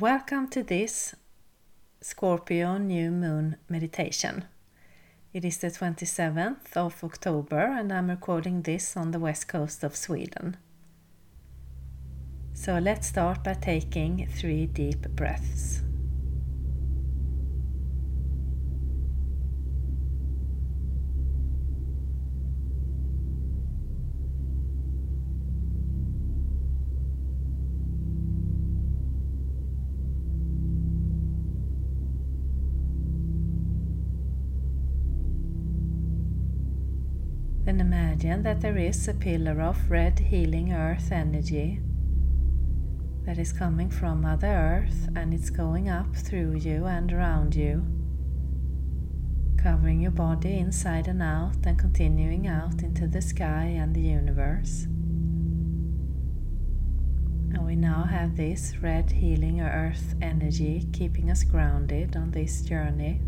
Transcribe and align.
Welcome 0.00 0.48
to 0.48 0.64
this 0.64 1.14
Scorpio 2.00 2.78
new 2.78 3.12
moon 3.12 3.58
meditation. 3.68 4.44
It 5.32 5.44
is 5.44 5.58
the 5.58 5.68
27th 5.68 6.76
of 6.76 7.04
October 7.04 7.60
and 7.60 7.92
I'm 7.92 8.10
recording 8.10 8.62
this 8.62 8.96
on 8.96 9.12
the 9.12 9.20
west 9.20 9.46
coast 9.46 9.84
of 9.84 9.94
Sweden. 9.94 10.56
So 12.54 12.78
let's 12.78 13.06
start 13.06 13.44
by 13.44 13.54
taking 13.54 14.26
three 14.26 14.66
deep 14.66 15.08
breaths. 15.10 15.84
Then 37.74 37.88
imagine 37.88 38.44
that 38.44 38.60
there 38.60 38.78
is 38.78 39.08
a 39.08 39.14
pillar 39.14 39.60
of 39.60 39.90
red 39.90 40.20
healing 40.20 40.72
earth 40.72 41.10
energy 41.10 41.80
that 43.26 43.36
is 43.36 43.52
coming 43.52 43.90
from 43.90 44.20
Mother 44.20 44.46
Earth 44.46 45.08
and 45.16 45.34
it's 45.34 45.50
going 45.50 45.88
up 45.88 46.14
through 46.14 46.54
you 46.54 46.84
and 46.84 47.12
around 47.12 47.56
you, 47.56 47.84
covering 49.60 50.00
your 50.00 50.12
body 50.12 50.56
inside 50.58 51.08
and 51.08 51.20
out 51.20 51.66
and 51.66 51.76
continuing 51.76 52.46
out 52.46 52.80
into 52.84 53.08
the 53.08 53.20
sky 53.20 53.64
and 53.64 53.92
the 53.92 54.02
universe. 54.02 54.84
And 57.54 57.66
we 57.66 57.74
now 57.74 58.04
have 58.04 58.36
this 58.36 58.76
red 58.80 59.10
healing 59.10 59.60
earth 59.60 60.14
energy 60.22 60.86
keeping 60.92 61.28
us 61.28 61.42
grounded 61.42 62.14
on 62.14 62.30
this 62.30 62.62
journey. 62.62 63.20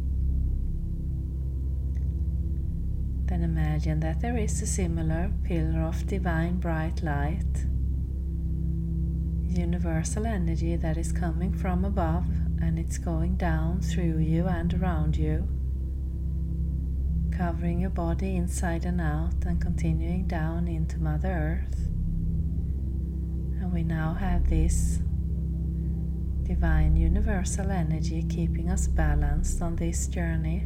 Then 3.27 3.43
imagine 3.43 4.01
that 4.01 4.21
there 4.21 4.37
is 4.37 4.63
a 4.63 4.67
similar 4.67 5.33
pillar 5.43 5.83
of 5.83 6.07
divine 6.07 6.61
bright 6.61 7.03
light, 7.03 7.67
universal 9.49 10.27
energy 10.27 10.77
that 10.77 10.97
is 10.97 11.11
coming 11.11 11.53
from 11.53 11.85
above 11.85 12.27
and 12.63 12.79
it's 12.79 12.99
going 12.99 13.37
down 13.37 13.81
through 13.81 14.19
you 14.19 14.47
and 14.47 14.73
around 14.75 15.17
you, 15.17 15.49
covering 17.37 17.81
your 17.81 17.91
body 17.91 18.37
inside 18.37 18.85
and 18.85 19.01
out 19.01 19.45
and 19.45 19.61
continuing 19.61 20.29
down 20.29 20.69
into 20.69 20.99
Mother 20.99 21.67
Earth. 21.67 21.89
And 23.61 23.73
we 23.73 23.83
now 23.83 24.15
have 24.15 24.49
this 24.49 25.01
divine 26.45 26.95
universal 26.95 27.73
energy 27.73 28.23
keeping 28.23 28.71
us 28.71 28.87
balanced 28.87 29.61
on 29.61 29.75
this 29.75 30.07
journey. 30.07 30.65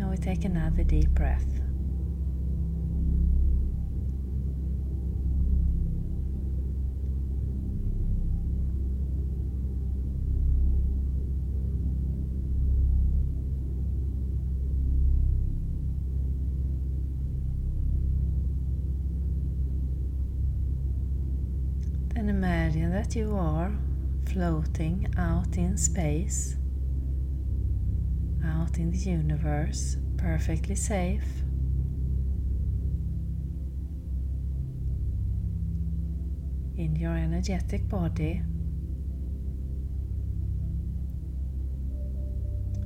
Now 0.00 0.08
we 0.08 0.16
take 0.16 0.46
another 0.46 0.82
deep 0.82 1.10
breath. 1.10 1.44
Then 22.14 22.30
imagine 22.30 22.90
that 22.92 23.14
you 23.14 23.36
are 23.36 23.70
floating 24.24 25.12
out 25.18 25.58
in 25.58 25.76
space 25.76 26.56
out 28.44 28.78
in 28.78 28.90
the 28.90 28.98
universe, 28.98 29.96
perfectly 30.16 30.74
safe. 30.74 31.24
In 36.76 36.96
your 36.96 37.16
energetic 37.16 37.88
body, 37.88 38.42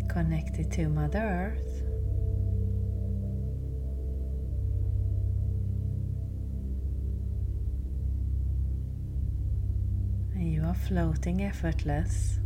connected 0.08 0.70
to 0.70 0.88
Mother 0.88 1.18
Earth. 1.18 1.82
And 10.34 10.52
you 10.52 10.62
are 10.64 10.74
floating 10.74 11.42
effortless. 11.42 12.38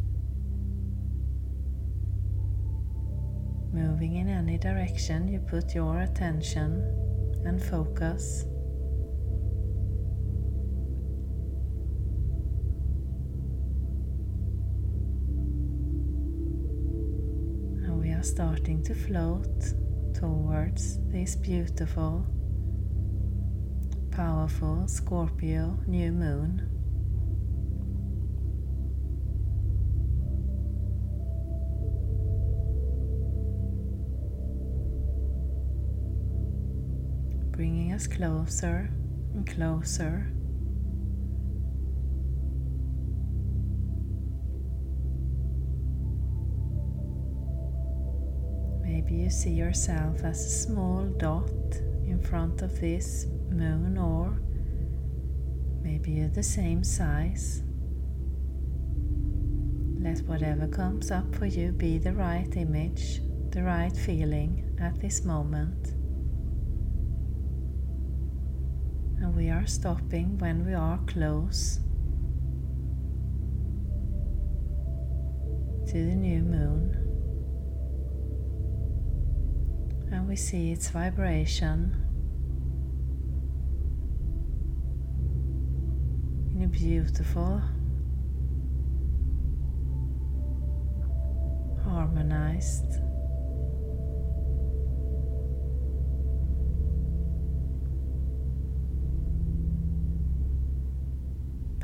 Moving 3.78 4.16
in 4.16 4.28
any 4.28 4.58
direction 4.58 5.28
you 5.28 5.38
put 5.38 5.72
your 5.72 6.00
attention 6.00 6.82
and 7.44 7.62
focus. 7.62 8.42
And 17.84 18.00
we 18.00 18.10
are 18.10 18.22
starting 18.24 18.82
to 18.82 18.94
float 18.96 19.74
towards 20.12 20.98
this 21.12 21.36
beautiful, 21.36 22.26
powerful 24.10 24.88
Scorpio 24.88 25.78
new 25.86 26.10
moon. 26.10 26.77
Us 37.98 38.06
closer 38.06 38.88
and 39.34 39.44
closer. 39.44 40.30
Maybe 48.84 49.14
you 49.16 49.28
see 49.28 49.50
yourself 49.50 50.22
as 50.22 50.38
a 50.46 50.48
small 50.48 51.06
dot 51.16 51.50
in 52.06 52.20
front 52.22 52.62
of 52.62 52.80
this 52.80 53.26
moon, 53.50 53.98
or 53.98 54.38
maybe 55.82 56.12
you're 56.12 56.28
the 56.28 56.44
same 56.44 56.84
size. 56.84 57.64
Let 59.98 60.20
whatever 60.28 60.68
comes 60.68 61.10
up 61.10 61.34
for 61.34 61.46
you 61.46 61.72
be 61.72 61.98
the 61.98 62.12
right 62.12 62.56
image, 62.56 63.22
the 63.50 63.64
right 63.64 63.96
feeling 63.96 64.76
at 64.80 65.00
this 65.00 65.24
moment. 65.24 65.97
And 69.20 69.34
we 69.34 69.50
are 69.50 69.66
stopping 69.66 70.38
when 70.38 70.64
we 70.64 70.74
are 70.74 70.98
close 71.06 71.80
to 75.86 75.94
the 75.94 76.14
new 76.14 76.42
moon. 76.42 76.94
And 80.12 80.28
we 80.28 80.36
see 80.36 80.70
its 80.70 80.90
vibration 80.90 81.96
in 86.54 86.62
a 86.62 86.68
beautiful, 86.68 87.60
harmonized 91.84 93.07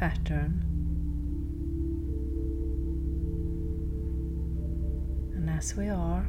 pattern. 0.05 0.61
And 5.35 5.49
as 5.49 5.75
we 5.75 5.89
are 5.89 6.27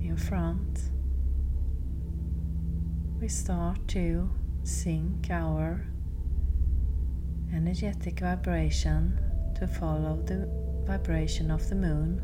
in 0.00 0.16
front, 0.16 0.78
we 3.20 3.26
start 3.26 3.88
to 3.88 4.30
sync 4.62 5.30
our 5.30 5.84
energetic 7.52 8.20
vibration 8.20 9.18
to 9.58 9.66
follow 9.66 10.22
the 10.24 10.48
vibration 10.86 11.50
of 11.50 11.68
the 11.68 11.74
moon. 11.74 12.22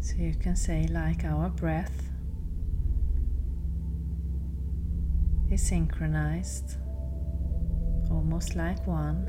So 0.00 0.14
you 0.16 0.32
can 0.36 0.56
say, 0.56 0.86
like 0.90 1.22
our 1.26 1.50
breath, 1.50 2.09
is 5.50 5.62
synchronized, 5.62 6.76
almost 8.08 8.54
like 8.54 8.86
one. 8.86 9.26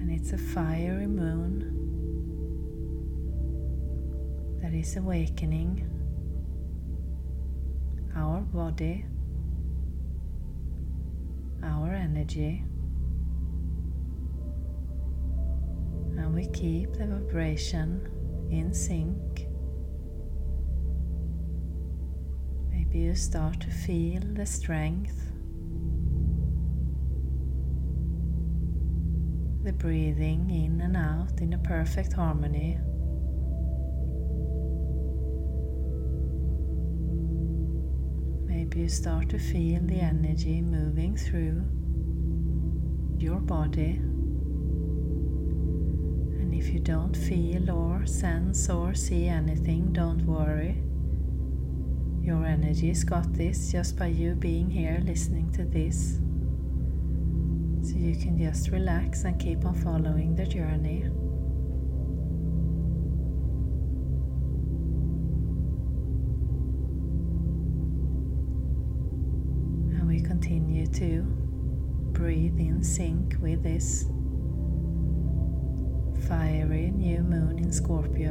And 0.00 0.10
it's 0.12 0.32
a 0.32 0.38
fiery 0.38 1.08
moon 1.08 1.68
that 4.62 4.72
is 4.72 4.96
awakening 4.96 5.88
our 8.14 8.40
body, 8.40 9.04
our 11.64 11.92
energy, 11.92 12.64
and 16.32 16.40
we 16.40 16.46
keep 16.52 16.94
the 16.94 17.06
vibration 17.06 18.08
in 18.50 18.72
sync. 18.72 19.46
Maybe 22.70 23.00
you 23.00 23.14
start 23.14 23.60
to 23.60 23.70
feel 23.70 24.22
the 24.32 24.46
strength, 24.46 25.30
the 29.62 29.72
breathing 29.72 30.48
in 30.50 30.80
and 30.80 30.96
out 30.96 31.40
in 31.40 31.52
a 31.52 31.58
perfect 31.58 32.14
harmony. 32.14 32.78
Maybe 38.46 38.80
you 38.80 38.88
start 38.88 39.28
to 39.30 39.38
feel 39.38 39.82
the 39.82 40.00
energy 40.00 40.62
moving 40.62 41.14
through 41.14 41.62
your 43.18 43.40
body. 43.40 44.00
If 46.62 46.72
you 46.72 46.78
don't 46.78 47.16
feel 47.16 47.72
or 47.72 48.06
sense 48.06 48.70
or 48.70 48.94
see 48.94 49.26
anything, 49.26 49.92
don't 49.92 50.24
worry. 50.24 50.80
Your 52.24 52.46
energy's 52.46 53.02
got 53.02 53.32
this 53.32 53.72
just 53.72 53.98
by 53.98 54.06
you 54.06 54.36
being 54.36 54.70
here 54.70 55.02
listening 55.04 55.50
to 55.54 55.64
this. 55.64 56.20
So 57.82 57.98
you 57.98 58.14
can 58.14 58.38
just 58.38 58.68
relax 58.68 59.24
and 59.24 59.40
keep 59.40 59.64
on 59.64 59.74
following 59.74 60.36
the 60.36 60.46
journey. 60.46 61.02
And 69.98 70.06
we 70.06 70.20
continue 70.20 70.86
to 70.86 71.22
breathe 72.12 72.60
in 72.60 72.84
sync 72.84 73.36
with 73.40 73.64
this 73.64 74.04
fiery 76.32 76.90
new 76.92 77.22
moon 77.22 77.58
in 77.58 77.70
Scorpio. 77.70 78.30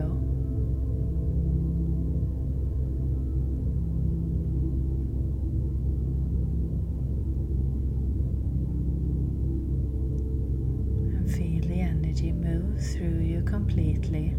And 11.14 11.30
feel 11.32 11.62
the 11.70 11.80
energy 11.80 12.32
move 12.32 12.84
through 12.84 13.20
you 13.20 13.44
completely. 13.44 14.36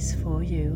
Pace 0.00 0.14
for 0.22 0.42
you. 0.42 0.70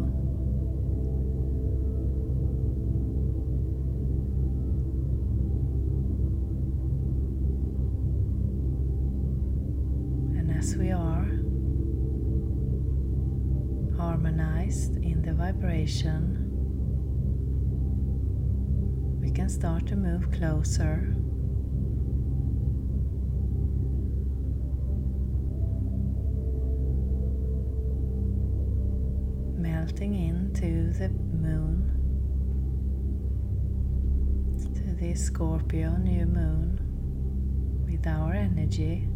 And 10.36 10.54
as 10.58 10.76
we 10.76 10.90
are 10.90 11.26
harmonized 13.96 14.96
in 14.96 15.22
the 15.22 15.32
vibration, 15.32 16.50
we 19.20 19.30
can 19.30 19.48
start 19.48 19.86
to 19.86 19.96
move 19.96 20.30
closer. 20.32 21.13
The 30.98 31.08
moon, 31.08 31.90
to 34.74 34.94
this 34.94 35.24
Scorpio 35.24 35.96
new 35.96 36.24
moon 36.24 36.78
with 37.84 38.06
our 38.06 38.32
energy. 38.32 39.08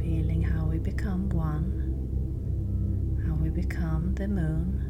Feeling 0.00 0.42
how 0.42 0.64
we 0.66 0.78
become 0.78 1.28
one, 1.28 3.24
how 3.24 3.34
we 3.34 3.50
become 3.50 4.14
the 4.16 4.26
moon, 4.26 4.82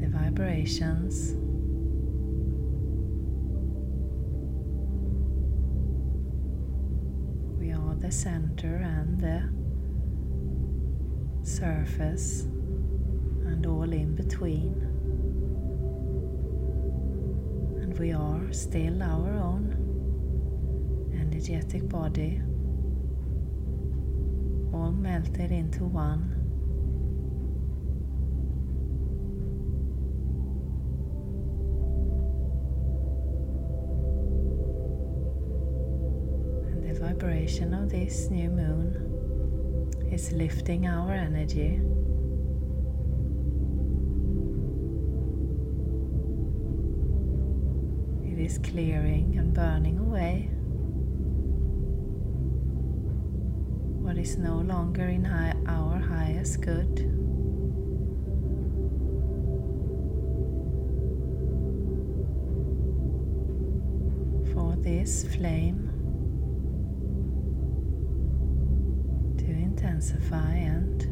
the 0.00 0.08
vibrations. 0.08 1.34
The 8.08 8.14
center 8.14 8.76
and 8.76 9.20
the 9.20 9.42
surface 11.46 12.44
and 13.44 13.66
all 13.66 13.92
in 13.92 14.14
between. 14.14 14.72
And 17.82 17.98
we 17.98 18.12
are 18.12 18.50
still 18.50 19.02
our 19.02 19.34
own 19.36 19.76
energetic 21.20 21.86
body 21.86 22.40
all 24.72 24.92
melted 24.92 25.52
into 25.52 25.84
one. 25.84 26.37
Of 37.48 37.88
this 37.88 38.28
new 38.28 38.50
moon 38.50 38.92
is 40.12 40.32
lifting 40.32 40.86
our 40.86 41.14
energy. 41.14 41.80
It 48.30 48.38
is 48.38 48.58
clearing 48.58 49.38
and 49.38 49.54
burning 49.54 49.98
away 49.98 50.50
what 54.04 54.18
is 54.18 54.36
no 54.36 54.58
longer 54.58 55.06
in 55.06 55.24
high, 55.24 55.54
our 55.66 55.98
highest 55.98 56.60
good. 56.60 56.98
For 64.52 64.76
this 64.76 65.24
flame 65.34 65.97
intensify 69.98 70.52
and 70.54 71.02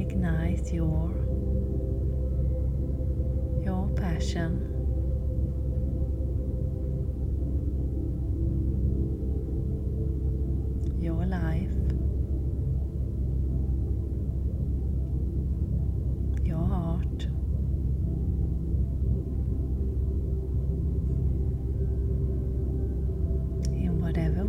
ignite 0.00 0.72
your 0.72 1.12
your 3.62 3.86
passion. 3.94 4.79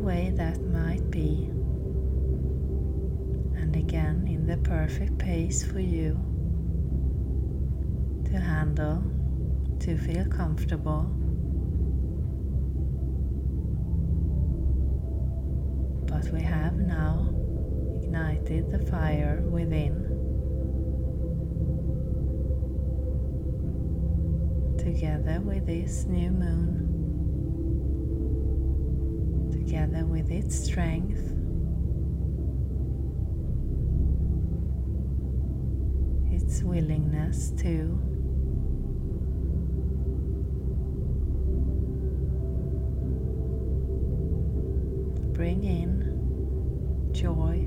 Way 0.02 0.34
that 0.36 0.60
might 0.62 1.12
be, 1.12 1.48
and 3.56 3.76
again 3.76 4.26
in 4.28 4.48
the 4.48 4.58
perfect 4.58 5.18
pace 5.20 5.64
for 5.64 5.80
you 5.80 6.20
to 8.26 8.40
handle 8.40 9.04
to 9.80 9.96
feel 9.96 10.26
comfortable. 10.26 11.04
But 16.08 16.32
we 16.34 16.42
have 16.42 16.78
now 16.78 17.30
ignited 18.02 18.72
the 18.72 18.80
fire 18.80 19.44
within. 19.50 20.08
together 24.78 25.40
with 25.42 25.68
this 25.68 26.06
new 26.06 26.32
moon, 26.32 27.01
together 29.72 30.06
with 30.06 30.30
its 30.30 30.66
strength. 30.66 31.34
Its 36.30 36.62
willingness 36.62 37.52
to 37.52 37.98
bring 45.32 45.64
in 45.64 47.10
joy, 47.14 47.66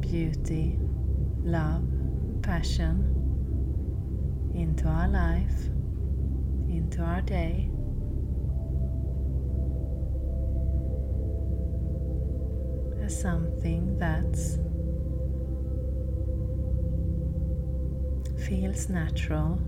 beauty, 0.00 0.76
love, 1.44 1.84
passion 2.42 3.08
into 4.52 4.88
our 4.88 5.06
life, 5.06 5.68
into 6.68 7.00
our 7.02 7.22
day. 7.22 7.70
Something 13.08 13.98
that 13.98 14.36
feels 18.46 18.88
natural. 18.88 19.58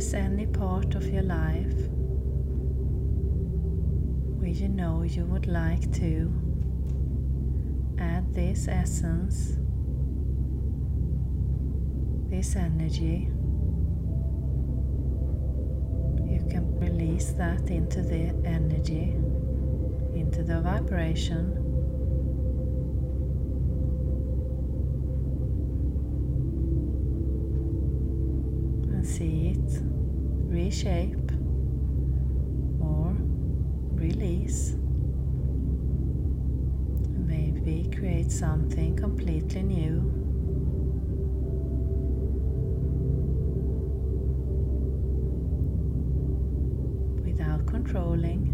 Is 0.00 0.14
any 0.14 0.46
part 0.46 0.94
of 0.94 1.06
your 1.06 1.24
life 1.24 1.79
you 4.58 4.68
know 4.68 5.02
you 5.02 5.24
would 5.24 5.46
like 5.46 5.92
to 5.92 6.32
add 7.98 8.34
this 8.34 8.66
essence, 8.66 9.56
this 12.28 12.56
energy, 12.56 13.28
you 16.26 16.44
can 16.50 16.66
release 16.80 17.30
that 17.32 17.70
into 17.70 18.02
the 18.02 18.34
energy, 18.44 19.14
into 20.14 20.42
the 20.42 20.60
vibration. 20.60 21.56
and 28.92 29.06
see 29.06 29.54
it 29.54 29.82
reshape 30.52 31.29
release. 34.10 34.74
Maybe 37.26 37.88
create 37.96 38.30
something 38.32 38.96
completely 38.96 39.62
new. 39.62 40.00
Without 47.24 47.66
controlling. 47.66 48.49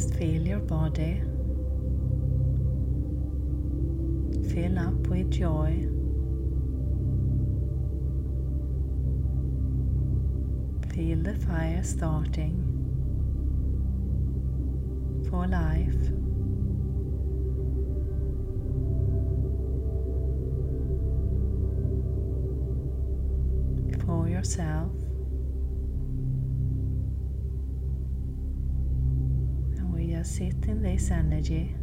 Feel 0.00 0.46
your 0.46 0.58
body 0.58 1.22
fill 4.54 4.78
up 4.78 4.94
with 5.08 5.30
joy. 5.32 5.88
Feel 10.92 11.18
the 11.24 11.34
fire 11.34 11.82
starting 11.82 12.54
for 15.28 15.46
life. 15.48 16.12
For 24.06 24.28
yourself. 24.28 24.92
Sit 30.24 30.54
in 30.68 30.80
this 30.80 31.10
energy, 31.10 31.74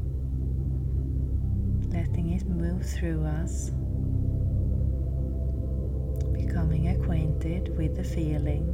letting 1.89 2.33
it 2.33 2.43
move 2.47 2.83
through 2.83 3.23
us, 3.23 3.69
becoming 6.33 6.87
acquainted 6.87 7.77
with 7.77 7.95
the 7.95 8.03
feeling. 8.03 8.65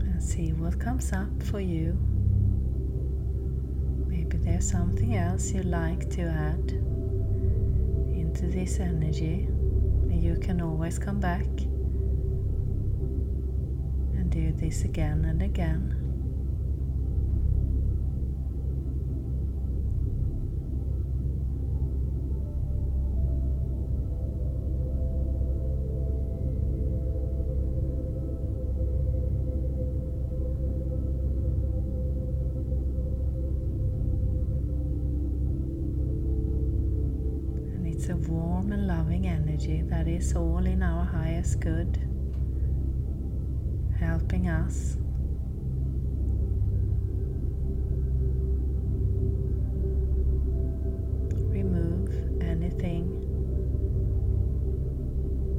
And 0.00 0.20
see 0.22 0.52
what 0.54 0.80
comes 0.80 1.12
up 1.12 1.40
for 1.44 1.60
you 1.60 1.96
there's 4.56 4.70
something 4.70 5.14
else 5.16 5.52
you 5.52 5.62
like 5.64 6.08
to 6.08 6.22
add 6.22 6.70
into 8.16 8.46
this 8.46 8.80
energy, 8.80 9.46
you 10.08 10.34
can 10.40 10.62
always 10.62 10.98
come 10.98 11.20
back 11.20 11.44
and 14.14 14.30
do 14.30 14.52
this 14.52 14.84
again 14.84 15.26
and 15.26 15.42
again. 15.42 16.05
Warm 38.28 38.72
and 38.72 38.86
loving 38.86 39.26
energy 39.26 39.82
that 39.82 40.08
is 40.08 40.34
all 40.34 40.64
in 40.64 40.82
our 40.82 41.04
highest 41.04 41.60
good, 41.60 41.98
helping 43.98 44.48
us 44.48 44.96
remove 51.48 52.10
anything 52.42 53.22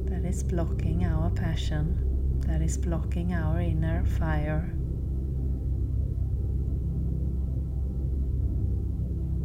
that 0.06 0.24
is 0.24 0.42
blocking 0.42 1.04
our 1.04 1.30
passion, 1.30 2.40
that 2.46 2.60
is 2.60 2.76
blocking 2.76 3.32
our 3.32 3.60
inner 3.60 4.04
fire. 4.04 4.72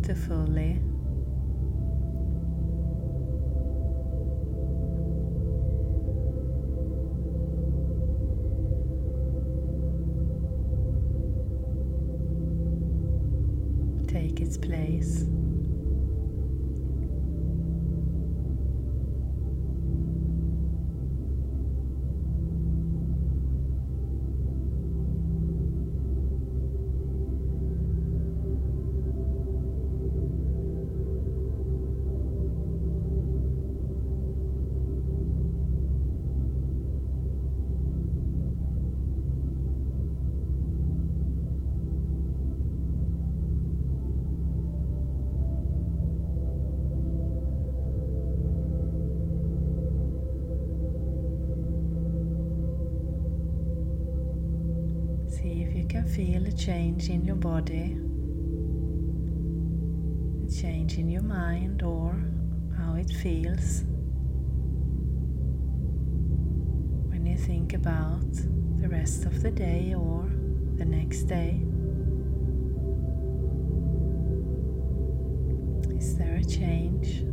To 0.03 0.13
fully 0.13 0.81
change 56.55 57.09
in 57.09 57.25
your 57.25 57.35
body, 57.35 57.97
a 60.45 60.51
change 60.51 60.97
in 60.97 61.09
your 61.09 61.23
mind, 61.23 61.81
or 61.83 62.15
how 62.77 62.93
it 62.95 63.09
feels 63.09 63.83
when 67.09 67.25
you 67.25 67.37
think 67.37 67.73
about 67.73 68.31
the 68.79 68.87
rest 68.87 69.25
of 69.25 69.41
the 69.41 69.51
day 69.51 69.93
or 69.97 70.29
the 70.77 70.85
next 70.85 71.23
day. 71.23 71.59
Is 75.97 76.17
there 76.17 76.35
a 76.35 76.43
change? 76.43 77.32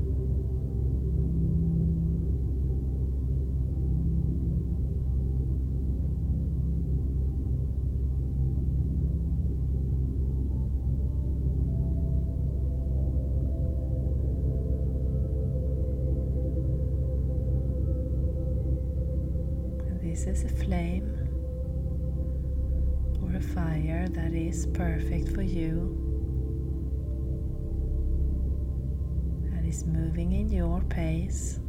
Is 29.70 29.86
moving 29.86 30.32
in 30.32 30.48
your 30.48 30.80
pace, 30.88 31.60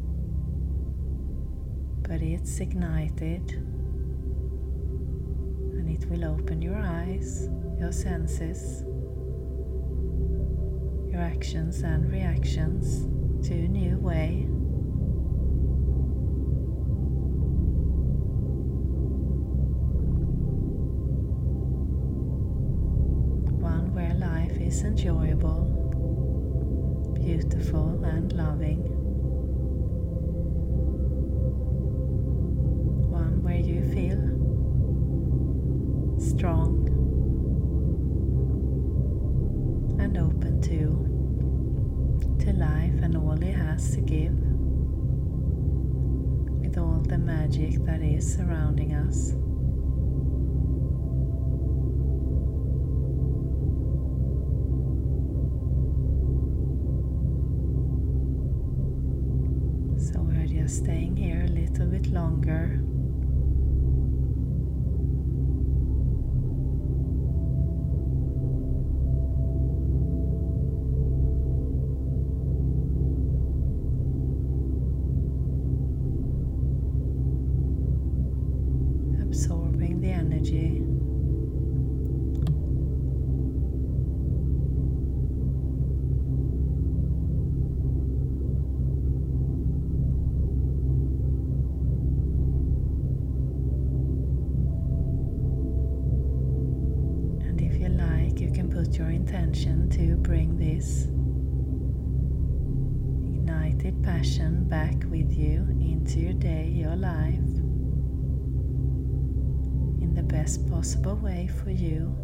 but 2.01 2.19
it's 2.19 2.59
ignited 2.59 3.51
and 5.77 5.87
it 5.87 6.09
will 6.09 6.25
open 6.25 6.63
your 6.63 6.79
eyes, 6.79 7.47
your 7.79 7.91
senses, 7.91 8.81
your 11.11 11.21
actions 11.21 11.83
and 11.83 12.11
reactions 12.11 13.05
to 13.47 13.53
a 13.53 13.67
new 13.67 13.99
way. 13.99 14.47
And 27.73 28.33
loving. 28.33 28.79
One 33.09 33.41
where 33.43 33.55
you 33.55 33.81
feel 33.93 34.19
strong 36.19 36.87
and 39.99 40.17
open 40.17 40.61
to, 40.63 42.43
to 42.43 42.53
life 42.53 42.93
and 43.01 43.15
all 43.15 43.41
it 43.41 43.53
has 43.53 43.95
to 43.95 44.01
give, 44.01 44.33
with 46.59 46.77
all 46.77 47.01
the 47.07 47.17
magic 47.17 47.85
that 47.85 48.01
is 48.01 48.35
surrounding 48.35 48.93
us. 48.93 49.33
Energy. 80.53 80.90
Best 110.41 110.67
possible 110.71 111.15
way 111.17 111.47
for 111.63 111.69
you. 111.69 112.17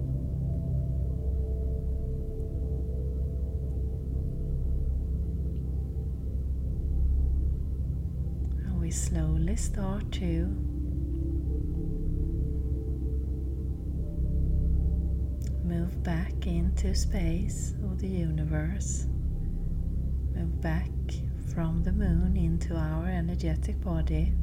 And 8.65 8.81
we 8.81 8.89
slowly 8.89 9.55
start 9.55 10.11
to 10.13 10.47
Move 15.63 16.01
back 16.01 16.47
into 16.47 16.95
space 16.95 17.75
or 17.83 17.93
the 17.97 18.07
universe. 18.07 19.05
Move 20.33 20.59
back 20.61 20.89
from 21.53 21.83
the 21.83 21.91
moon 21.91 22.35
into 22.37 22.73
our 22.73 23.05
energetic 23.05 23.79
body. 23.81 24.33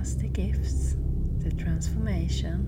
Us 0.00 0.14
the 0.14 0.28
gifts, 0.28 0.96
the 1.40 1.52
transformation. 1.52 2.64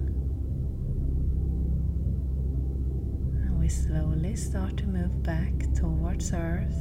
And 3.42 3.58
we 3.58 3.68
slowly 3.68 4.36
start 4.36 4.76
to 4.78 4.86
move 4.86 5.22
back 5.22 5.52
towards 5.74 6.32
Earth. 6.34 6.76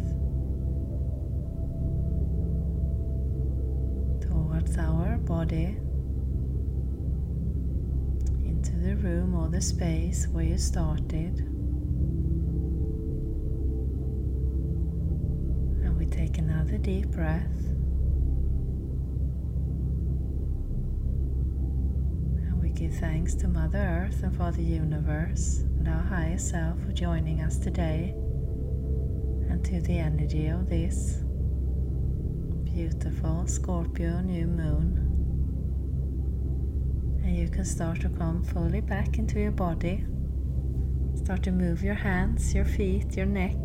towards 4.22 4.78
our 4.78 5.18
body 5.18 5.78
into 8.46 8.72
the 8.78 8.96
room 8.98 9.34
or 9.34 9.48
the 9.48 9.62
space 9.62 10.28
where 10.28 10.44
you 10.44 10.58
started. 10.58 11.40
And 15.84 15.98
we 15.98 16.06
take 16.08 16.38
another 16.38 16.78
deep 16.78 17.08
breath. 17.08 17.70
Give 22.82 22.94
thanks 22.96 23.36
to 23.36 23.48
Mother 23.48 23.78
Earth 23.78 24.24
and 24.24 24.36
for 24.36 24.52
the 24.52 24.63
universe 24.63 25.60
and 25.78 25.88
our 25.88 26.02
higher 26.02 26.39
self 26.39 26.82
for 26.82 26.91
joining 26.91 27.41
us 27.41 27.60
today 27.60 28.15
and 29.52 29.63
to 29.63 29.80
the 29.82 30.00
energy 30.00 30.48
of 30.48 30.67
this 30.67 31.22
beautiful 32.63 33.46
Scorpio 33.46 34.22
new 34.22 34.48
moon. 34.48 34.98
And 37.24 37.38
you 37.38 37.50
can 37.50 37.65
start 37.65 38.02
to 38.02 38.10
come 38.10 38.44
fully 38.44 38.82
back 38.82 39.20
into 39.20 39.39
your 39.39 39.52
body. 39.52 40.04
Start 41.13 41.44
to 41.44 41.52
move 41.52 41.84
your 41.84 41.94
hands, 41.94 42.52
your 42.56 42.65
feet, 42.65 43.15
your 43.15 43.28
neck. 43.28 43.60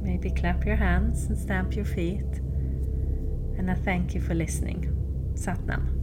Maybe 0.00 0.30
clap 0.30 0.64
your 0.64 0.76
hands 0.76 1.26
and 1.26 1.36
stamp 1.36 1.76
your 1.76 1.84
feet. 1.84 2.40
And 3.58 3.70
I 3.70 3.74
thank 3.74 4.14
you 4.14 4.22
for 4.22 4.32
listening. 4.32 4.88
Satnam. 5.34 6.01